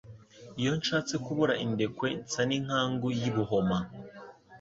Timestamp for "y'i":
3.19-3.31